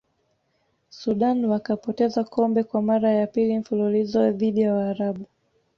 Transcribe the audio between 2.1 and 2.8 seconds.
kombe